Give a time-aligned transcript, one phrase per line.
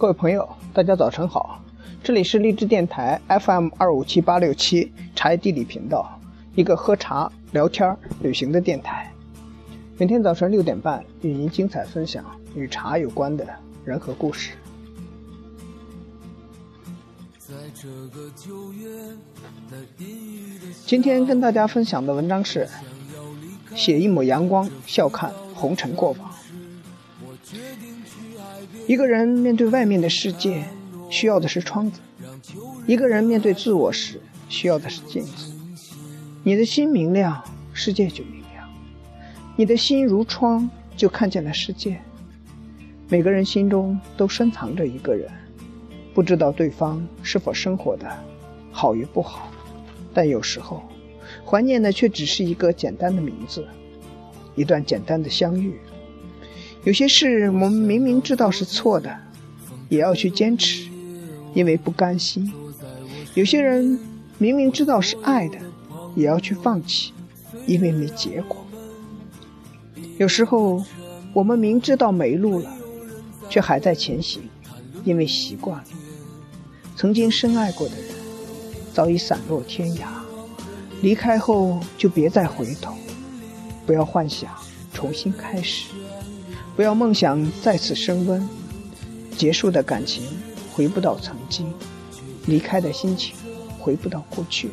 [0.00, 1.62] 各位朋友，大家早晨好，
[2.02, 6.18] 这里是励志电台 FM 二五七八六七茶叶地理频道，
[6.54, 9.12] 一个喝茶、聊天、旅行的电台。
[9.98, 12.24] 每天早晨六点半，与您精彩分享
[12.54, 13.46] 与茶有关的
[13.84, 14.52] 人和故事。
[20.86, 22.66] 今天跟大家分享的文章是：
[23.74, 26.30] 写一抹阳光，笑看红尘过往。
[28.86, 30.64] 一个人面对外面的世界，
[31.08, 32.00] 需要的是窗子；
[32.86, 35.52] 一个人面对自我时，需要的是镜子。
[36.42, 37.42] 你的心明亮，
[37.72, 38.66] 世界就明亮；
[39.56, 42.00] 你的心如窗，就看见了世界。
[43.08, 45.30] 每个人心中都深藏着一个人，
[46.14, 48.08] 不知道对方是否生活的
[48.72, 49.50] 好与不好，
[50.12, 50.82] 但有时候
[51.44, 53.66] 怀念的却只是一个简单的名字，
[54.56, 55.78] 一段简单的相遇。
[56.84, 59.14] 有些事我们明明知道是错的，
[59.90, 60.88] 也要去坚持，
[61.52, 62.50] 因为不甘心；
[63.34, 63.98] 有些人
[64.38, 65.58] 明明知道是爱的，
[66.16, 67.12] 也要去放弃，
[67.66, 68.64] 因为没结果。
[70.16, 70.82] 有时候
[71.34, 72.72] 我们明知道没路了，
[73.50, 74.42] 却还在前行，
[75.04, 75.84] 因为习惯了。
[76.96, 78.06] 曾经深爱过的人，
[78.94, 80.06] 早已散落天涯，
[81.02, 82.94] 离开后就别再回头，
[83.84, 84.50] 不要幻想
[84.94, 85.90] 重新开始。
[86.80, 88.48] 不要梦想再次升温，
[89.36, 90.24] 结束的感情
[90.72, 91.70] 回不到曾经，
[92.46, 93.36] 离开的心情
[93.78, 94.70] 回不到过去。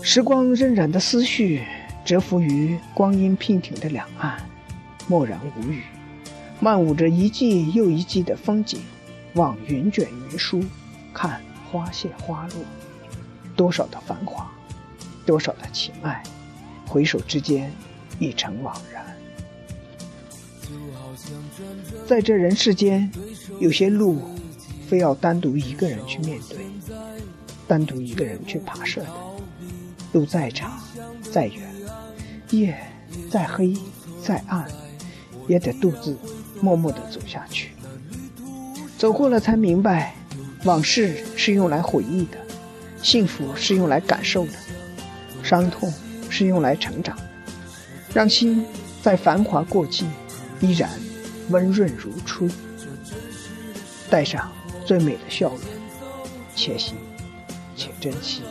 [0.00, 1.64] 时光荏苒的思绪
[2.04, 4.40] 蛰伏于光阴娉婷的两岸，
[5.08, 5.82] 默然无语，
[6.60, 8.80] 漫舞着一季又一季的风景，
[9.34, 10.62] 望云卷云舒，
[11.12, 12.64] 看花谢花落，
[13.56, 14.48] 多少的繁华，
[15.26, 16.22] 多少的情爱，
[16.86, 17.72] 回首之间，
[18.20, 19.07] 已成惘然。
[22.06, 23.10] 在这人世间，
[23.60, 24.20] 有些路，
[24.88, 26.58] 非要单独一个人去面对，
[27.66, 29.08] 单独一个人去跋涉的。
[30.12, 30.80] 路再长，
[31.30, 31.68] 再远，
[32.50, 32.74] 夜
[33.30, 33.76] 再黑，
[34.22, 34.66] 再暗，
[35.46, 36.16] 也得独自
[36.62, 37.72] 默默地走下去。
[38.96, 40.14] 走过了，才明白，
[40.64, 42.38] 往事是用来回忆的，
[43.02, 44.52] 幸福是用来感受的，
[45.42, 45.92] 伤痛
[46.30, 47.22] 是用来成长的。
[48.14, 48.64] 让心
[49.02, 50.08] 在繁华过尽，
[50.60, 50.90] 依然。
[51.50, 52.46] 温润如初，
[54.10, 54.52] 带上
[54.84, 55.60] 最美的笑容，
[56.54, 56.94] 且行
[57.74, 58.42] 且珍惜。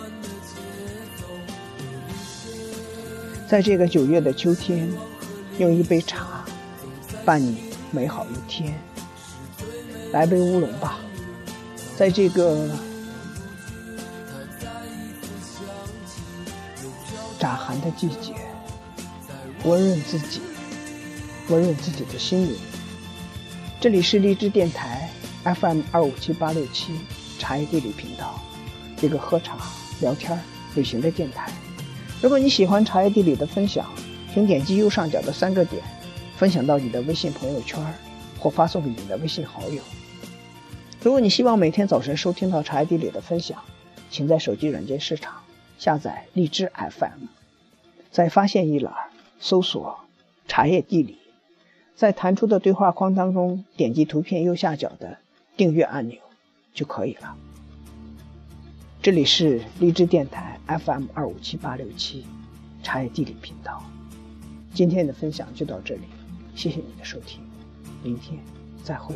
[3.47, 4.91] 在这个九月的秋天，
[5.59, 6.43] 用一杯茶
[7.23, 8.73] 伴你美好一天。
[10.11, 10.97] 来杯乌龙吧，
[11.95, 12.67] 在这个
[17.37, 18.33] 乍寒的季节，
[19.65, 20.41] 温润自己，
[21.49, 22.55] 温润自己的心灵。
[23.79, 25.09] 这里是荔枝电台
[25.43, 26.93] FM 二五七八六七
[27.39, 28.39] 茶叶地理频道，
[29.01, 29.57] 一个喝茶、
[30.01, 30.37] 聊天、
[30.75, 31.51] 旅行的电台。
[32.21, 33.85] 如果你喜欢茶叶地理的分享，
[34.33, 35.81] 请点击右上角的三个点，
[36.35, 37.79] 分享到你的微信朋友圈，
[38.39, 39.81] 或发送给你的微信好友。
[41.01, 43.61] 如果你希望每天早晨收听到茶叶地理的分享，
[44.09, 45.35] 请在手机软件市场
[45.77, 47.27] 下载荔枝 FM，
[48.11, 48.91] 在发现一栏
[49.39, 49.99] 搜索
[50.49, 51.19] “茶叶地理”。
[51.97, 55.17] 在弹出的对话框当中，点击图片右下角的
[55.57, 56.19] 订阅按钮
[56.71, 57.35] 就可以了。
[59.01, 62.23] 这里是荔枝电台 FM 二五七八六七
[62.83, 63.83] 茶叶地理频道，
[64.75, 66.01] 今天的分享就到这里，
[66.53, 67.41] 谢谢你的收听，
[68.03, 68.39] 明天
[68.83, 69.15] 再会。